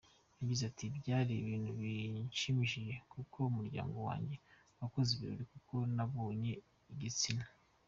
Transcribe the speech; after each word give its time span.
Yagize 0.39 0.63
ati 0.69 0.85
“Byari 0.97 1.33
ibintu 1.41 1.69
bishimishije 1.79 2.93
kuko 3.11 3.37
umuryango 3.51 3.97
wanjye 4.07 4.35
wakoze 4.79 5.09
ibirori 5.13 5.45
kuko 5.53 5.75
nabonye 5.95 6.53
igitsina. 6.93 7.45